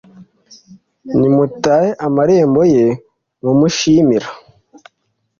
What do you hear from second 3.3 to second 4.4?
mumushimira